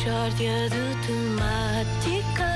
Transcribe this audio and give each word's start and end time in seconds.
Mishória 0.00 0.56
de 0.70 0.96
temáticas. 1.06 2.48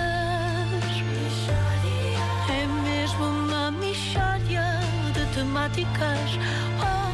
É 2.48 2.64
mesmo 2.82 3.24
uma 3.27 3.71
mishória 3.71 4.80
de 5.12 5.27
temáticas. 5.35 6.38
Oh, 6.80 7.12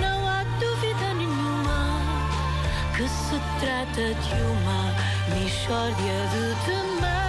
não 0.00 0.26
há 0.26 0.44
dúvida 0.58 1.12
nenhuma 1.12 2.00
que 2.96 3.06
se 3.06 3.38
trata 3.60 4.14
de 4.14 4.34
uma 4.40 4.94
mishória 5.28 6.18
de 6.32 6.44
temáticas. 6.64 7.20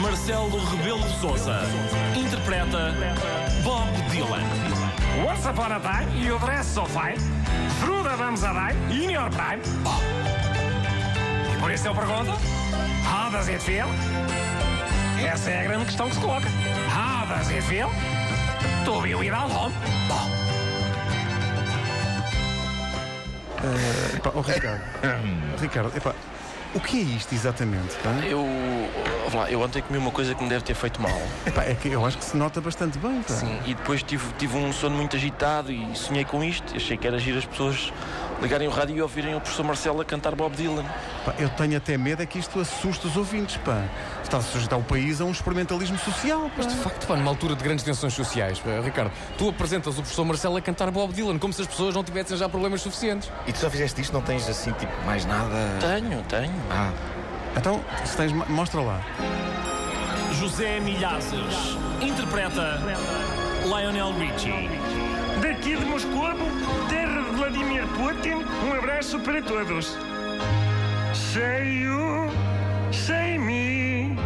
Marcelo 0.00 0.58
Rebelo 0.58 1.04
de 1.04 1.20
Souza 1.20 1.60
interpreta 2.16 2.96
Bob 3.62 3.86
Dylan. 4.10 4.42
Once 5.24 5.46
upon 5.46 5.70
a 5.70 5.78
time, 5.78 6.08
you 6.18 6.36
dress 6.40 6.66
so 6.66 6.84
fine. 6.84 7.41
Through 7.80 8.02
the 8.04 8.16
bums 8.16 8.42
a 8.42 8.52
dime, 8.52 8.76
in 8.90 9.10
your 9.10 9.30
prime. 9.30 9.60
E 11.52 11.60
por 11.60 11.70
isso 11.70 11.88
eu 11.88 11.94
pergunto: 11.94 12.32
How 13.04 13.30
does 13.30 13.48
it 13.48 13.60
feel? 13.60 13.86
Essa 15.24 15.50
é 15.50 15.60
a 15.60 15.64
grande 15.64 15.84
questão 15.86 16.08
que 16.08 16.14
se 16.14 16.20
coloca. 16.20 16.48
How 16.88 17.26
does 17.26 17.50
it 17.50 17.62
feel? 17.62 17.88
To 18.84 19.00
be 19.00 19.14
without 19.14 19.50
home. 19.50 19.72
Epá, 24.16 24.32
oh, 24.34 24.40
Ricardo. 24.40 24.82
Ricardo, 25.60 25.96
epá, 25.96 26.14
o 26.74 26.80
que 26.80 26.98
é 26.98 27.02
isto 27.02 27.34
exatamente? 27.34 27.96
pá? 27.96 28.10
Eu. 28.26 28.40
ouve 29.24 29.36
lá, 29.36 29.50
eu 29.50 29.60
ontem 29.60 29.82
comi 29.82 29.98
uma 29.98 30.10
coisa 30.10 30.34
que 30.34 30.42
me 30.42 30.48
deve 30.48 30.64
ter 30.64 30.74
feito 30.74 31.00
mal. 31.00 31.20
Epá, 31.46 31.64
é 31.64 31.74
que 31.74 31.88
eu 31.88 32.04
acho 32.04 32.18
que 32.18 32.24
se 32.24 32.36
nota 32.36 32.60
bastante 32.60 32.98
bem. 32.98 33.22
Pá. 33.22 33.34
Sim, 33.34 33.58
e 33.66 33.74
depois 33.74 34.02
tive, 34.02 34.24
tive 34.38 34.56
um 34.56 34.72
sono 34.72 34.96
muito 34.96 35.16
agitado 35.16 35.70
e 35.70 35.94
sonhei 35.94 36.24
com 36.24 36.42
isto. 36.42 36.74
Achei 36.74 36.96
que 36.96 37.06
era 37.06 37.16
agir 37.16 37.36
as 37.36 37.44
pessoas 37.44 37.92
ligarem 38.42 38.66
o 38.68 38.70
rádio 38.70 38.96
e 38.96 39.00
ouvirem 39.02 39.34
o 39.34 39.40
professor 39.40 39.64
Marcelo 39.64 40.00
a 40.00 40.04
cantar 40.04 40.34
Bob 40.34 40.54
Dylan. 40.56 40.84
Pá, 41.24 41.34
eu 41.38 41.48
tenho 41.50 41.76
até 41.76 41.96
medo 41.96 42.22
é 42.22 42.26
que 42.26 42.38
isto 42.38 42.58
assuste 42.60 43.06
os 43.06 43.16
ouvintes. 43.16 43.56
Pá. 43.58 43.84
Está 44.22 44.38
a 44.38 44.42
sujeitar 44.42 44.78
o 44.78 44.82
país 44.82 45.20
a 45.20 45.24
um 45.24 45.30
experimentalismo 45.30 45.98
social. 45.98 46.42
Pá. 46.42 46.50
Mas 46.58 46.66
de 46.68 46.74
facto, 46.74 47.06
pá, 47.06 47.16
numa 47.16 47.30
altura 47.30 47.54
de 47.54 47.62
grandes 47.62 47.84
tensões 47.84 48.12
sociais, 48.12 48.58
pá, 48.58 48.70
Ricardo, 48.82 49.12
tu 49.38 49.48
apresentas 49.48 49.94
o 49.94 50.02
professor 50.02 50.24
Marcelo 50.24 50.56
a 50.56 50.60
cantar 50.60 50.90
Bob 50.90 51.12
Dylan 51.12 51.38
como 51.38 51.52
se 51.52 51.62
as 51.62 51.68
pessoas 51.68 51.94
não 51.94 52.02
tivessem 52.02 52.36
já 52.36 52.48
problemas 52.48 52.82
suficientes. 52.82 53.30
E 53.46 53.52
tu 53.52 53.58
só 53.58 53.70
fizeste 53.70 54.00
isto, 54.00 54.12
não 54.12 54.22
tens 54.22 54.48
assim, 54.48 54.72
tipo, 54.72 54.92
mais 55.06 55.24
nada. 55.24 55.56
Tenho, 55.80 56.22
tenho. 56.24 56.52
Ah, 56.70 56.90
Então, 57.56 57.80
se 58.04 58.16
tens, 58.16 58.32
mostra 58.32 58.80
lá. 58.80 59.00
José 60.32 60.80
Milhazes 60.80 61.76
interpreta 62.00 62.80
Lionel 63.64 64.12
Richie. 64.18 64.68
Daqui 65.40 65.76
de 65.76 65.84
Moscou, 65.84 66.30
Putin, 68.02 68.42
um 68.66 68.72
abraço 68.72 69.20
para 69.20 69.40
todos. 69.40 69.96
You, 71.36 72.28
say 72.90 73.38
me. 73.38 74.18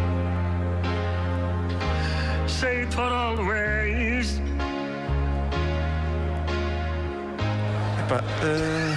Say 2.47 2.81
it 2.81 2.93
for 2.95 3.03
always. 3.03 4.41
Epá, 7.99 8.23
eh, 8.41 8.95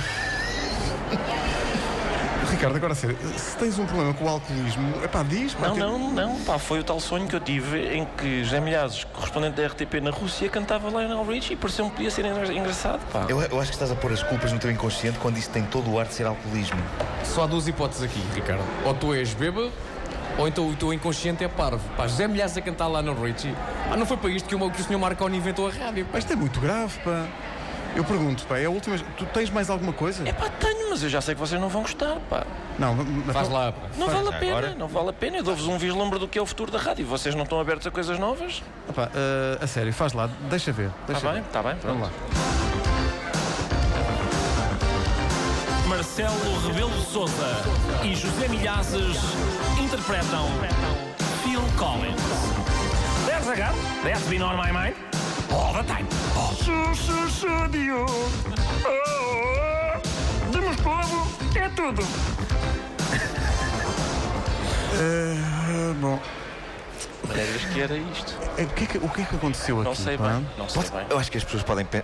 Ricardo, 2.50 2.76
agora 2.76 2.92
a 2.92 2.96
sério, 2.96 3.16
se 3.36 3.56
tens 3.56 3.78
um 3.78 3.86
problema 3.86 4.12
com 4.12 4.24
o 4.24 4.28
alcoolismo, 4.28 4.92
epá, 5.04 5.22
diz. 5.22 5.54
pá, 5.54 5.68
Não, 5.68 5.74
que- 5.74 5.80
não, 5.80 5.98
não, 6.12 6.40
pá, 6.40 6.58
foi 6.58 6.80
o 6.80 6.84
tal 6.84 6.98
sonho 7.00 7.26
que 7.28 7.34
eu 7.36 7.40
tive 7.40 7.78
em 7.94 8.04
que 8.16 8.42
José 8.44 8.60
Milhazes, 8.60 9.04
correspondente 9.04 9.56
da 9.60 9.66
RTP 9.66 10.00
na 10.00 10.10
Rússia, 10.10 10.48
cantava 10.48 10.88
Lionel 10.88 11.24
Richie 11.24 11.54
e 11.54 11.56
pareceu-me 11.56 11.90
que 11.90 11.96
podia 11.98 12.10
ser 12.10 12.24
engra- 12.24 12.52
engraçado, 12.52 13.00
pá. 13.12 13.24
eu, 13.28 13.40
eu 13.40 13.60
acho 13.60 13.70
que 13.70 13.76
estás 13.76 13.90
a 13.90 13.94
pôr 13.94 14.12
as 14.12 14.22
culpas 14.22 14.52
no 14.52 14.58
teu 14.58 14.70
inconsciente 14.70 15.18
quando 15.18 15.38
isso 15.38 15.50
tem 15.50 15.62
todo 15.64 15.90
o 15.90 15.98
ar 15.98 16.06
de 16.06 16.14
ser 16.14 16.26
alcoolismo. 16.26 16.78
Só 17.24 17.44
há 17.44 17.46
duas 17.46 17.68
hipóteses 17.68 18.02
aqui, 18.02 18.20
Ricardo. 18.34 18.62
Ou 18.84 18.94
tu 18.94 19.14
és 19.14 19.32
bêbado, 19.32 19.70
ou 20.36 20.48
então 20.48 20.68
o 20.68 20.74
teu 20.74 20.92
inconsciente 20.92 21.44
é 21.44 21.48
parvo. 21.48 21.82
Pá, 21.96 22.06
José 22.08 22.26
Milhares 22.26 22.56
a 22.56 22.60
cantar 22.60 22.88
lá 22.88 23.00
no 23.00 23.14
Richie. 23.14 23.54
Ah, 23.90 23.96
não 23.96 24.04
foi 24.06 24.16
para 24.16 24.30
isto 24.30 24.48
que 24.48 24.54
o, 24.54 24.70
que 24.70 24.80
o 24.80 24.84
senhor 24.84 24.98
Marconi 24.98 25.36
inventou 25.38 25.68
a 25.68 25.70
rádio. 25.72 26.04
Pá, 26.06 26.18
isto 26.18 26.32
é 26.32 26.36
muito 26.36 26.58
grave, 26.60 26.98
pá. 27.04 27.26
Eu 27.94 28.04
pergunto, 28.04 28.44
pá, 28.46 28.56
é 28.58 28.66
a 28.66 28.70
última. 28.70 28.96
Tu 29.16 29.24
tens 29.26 29.50
mais 29.50 29.68
alguma 29.68 29.92
coisa? 29.92 30.28
É 30.28 30.32
pá, 30.32 30.48
tenho, 30.48 30.79
mas 30.90 31.02
eu 31.02 31.08
já 31.08 31.20
sei 31.20 31.34
que 31.34 31.40
vocês 31.40 31.60
não 31.60 31.68
vão 31.68 31.82
gostar, 31.82 32.16
pá. 32.28 32.44
Não, 32.78 32.94
mas 32.94 33.34
Faz 33.34 33.48
lá, 33.48 33.72
pá. 33.72 33.88
Não 33.96 34.08
vale 34.08 34.28
a 34.28 34.32
pena, 34.32 34.52
agora? 34.58 34.74
não 34.76 34.88
vale 34.88 35.08
a 35.10 35.12
pena. 35.12 35.36
Eu 35.38 35.42
dou-vos 35.44 35.66
um 35.66 35.78
vislumbre 35.78 36.18
do 36.18 36.26
que 36.26 36.38
é 36.38 36.42
o 36.42 36.46
futuro 36.46 36.70
da 36.72 36.78
rádio. 36.78 37.06
Vocês 37.06 37.34
não 37.34 37.44
estão 37.44 37.60
abertos 37.60 37.86
a 37.86 37.90
coisas 37.90 38.18
novas? 38.18 38.62
Epá, 38.88 39.08
eh, 39.14 39.58
a 39.62 39.66
sério, 39.66 39.92
faz 39.92 40.12
lá, 40.12 40.28
deixa 40.48 40.72
ver. 40.72 40.90
Deixa 41.06 41.20
Está 41.20 41.32
bem, 41.32 41.42
está 41.42 41.62
bem, 41.62 41.76
pronto. 41.76 41.98
Vamos 41.98 42.02
lá. 42.02 42.60
Marcelo 45.88 46.66
Rebelo 46.66 46.90
de 46.90 47.06
Souza 47.06 47.62
e 48.02 48.14
José 48.14 48.48
Milhazes 48.48 49.16
interpretam 49.78 50.48
Phil 51.44 51.62
Collins. 51.76 52.20
There's 53.26 53.46
a 53.48 53.56
gun 53.56 53.74
that's 54.02 54.26
been 54.28 54.42
on 54.42 54.56
my 54.56 54.72
mind 54.72 54.94
all 55.52 55.72
the 55.72 55.82
time. 55.84 56.06
Su, 56.56 56.94
su, 56.94 57.28
sudio. 57.28 58.06
Oh, 58.86 59.29
é 61.58 61.68
tudo. 61.70 62.02
Eh, 65.02 65.94
bom, 66.00 66.18
Maneiras 67.26 67.64
que 67.72 67.80
era 67.80 67.96
isto. 67.96 68.36
eh, 68.58 68.64
o 68.64 68.68
que, 68.68 68.84
é 68.84 68.86
que, 68.86 68.98
o 68.98 69.08
que 69.08 69.22
é 69.22 69.24
que 69.24 69.36
aconteceu 69.36 69.82
Não 69.82 69.92
aqui? 69.92 70.02
sei 70.02 70.18
pá? 70.18 70.28
bem, 70.32 70.46
não 70.58 70.68
sei 70.68 70.82
Pode- 70.82 70.94
bem. 70.96 71.06
eu 71.08 71.18
acho 71.18 71.30
que 71.30 71.38
as 71.38 71.44
pessoas 71.44 71.62
podem. 71.62 71.86
pe- 71.86 72.02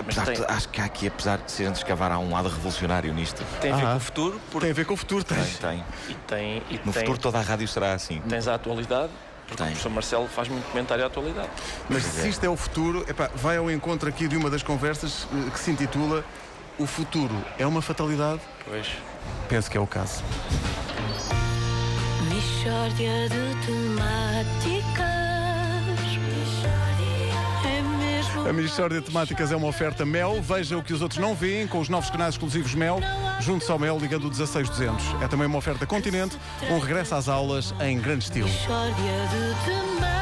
Apesar 0.00 0.24
tem- 0.24 0.36
de, 0.36 0.44
acho 0.46 0.68
que 0.68 0.80
há 0.80 0.84
aqui, 0.84 1.08
apesar 1.08 1.38
de 1.38 1.50
se 1.50 1.62
a 1.64 1.66
gente 1.66 1.76
escavar, 1.76 2.10
há 2.12 2.18
um 2.18 2.32
lado 2.32 2.48
revolucionário 2.48 3.12
nisto. 3.12 3.44
Tem 3.60 3.72
a 3.72 3.76
ver 3.76 3.84
Ah. 3.86 3.90
com 3.90 3.96
o 3.96 4.00
futuro, 4.00 4.40
porque 4.50 4.60
Tem 4.60 4.70
a 4.70 4.74
ver 4.74 4.84
com 4.86 4.94
o 4.94 4.96
futuro, 4.96 5.24
Tem, 5.24 5.36
tens. 5.36 5.58
tem. 5.58 5.84
e 6.08 6.14
tem, 6.14 6.62
e 6.70 6.76
No 6.84 6.92
tem, 6.92 7.02
futuro 7.02 7.18
toda 7.18 7.38
a 7.38 7.42
rádio 7.42 7.66
será 7.68 7.92
assim. 7.92 8.22
tens 8.28 8.46
a 8.48 8.54
atualidade, 8.54 9.10
porque 9.46 9.56
Tem. 9.56 9.66
o 9.66 9.70
professor 9.70 9.90
Marcelo 9.90 10.28
faz 10.28 10.48
muito 10.48 10.64
comentário 10.70 11.02
à 11.04 11.08
atualidade. 11.08 11.48
Mas 11.90 12.04
se 12.04 12.28
isto 12.28 12.44
é 12.44 12.48
o 12.48 12.56
futuro, 12.56 13.04
epá, 13.08 13.28
vai 13.34 13.56
ao 13.58 13.68
encontro 13.70 14.08
aqui 14.08 14.28
de 14.28 14.36
uma 14.36 14.48
das 14.48 14.62
conversas 14.62 15.26
eh, 15.34 15.50
que 15.50 15.58
se 15.58 15.70
intitula 15.72 16.24
O 16.78 16.86
futuro 16.86 17.34
é 17.58 17.66
uma 17.66 17.82
fatalidade? 17.82 18.40
Pois. 18.64 18.86
Penso 19.48 19.68
que 19.68 19.76
é 19.76 19.80
o 19.80 19.86
caso. 19.86 20.22
Mishória 22.28 23.28
de 23.28 23.66
temáticas. 23.66 25.08
É 27.64 27.82
mesmo 27.82 28.48
A 28.48 28.52
Ministério 28.52 29.00
de 29.00 29.06
Temáticas 29.06 29.50
é 29.50 29.56
uma 29.56 29.66
oferta 29.66 30.06
Mel. 30.06 30.40
Veja 30.40 30.78
o 30.78 30.82
que 30.82 30.92
os 30.92 31.02
outros 31.02 31.20
não 31.20 31.34
veem 31.34 31.66
com 31.66 31.80
os 31.80 31.88
novos 31.88 32.10
canais 32.10 32.34
exclusivos 32.34 32.72
Mel. 32.74 33.00
Junte-se 33.40 33.72
ao 33.72 33.78
Mel 33.78 33.98
ligando 33.98 34.26
o 34.26 34.30
16200. 34.30 35.04
É 35.20 35.26
também 35.26 35.48
uma 35.48 35.58
oferta 35.58 35.84
Continente. 35.84 36.38
Um 36.70 36.78
regresso 36.78 37.16
às 37.16 37.28
aulas 37.28 37.74
em 37.80 37.98
grande 37.98 38.24
estilo. 38.24 38.48
Mishória 38.48 38.92
de 38.92 39.64
temáticas. 39.64 40.17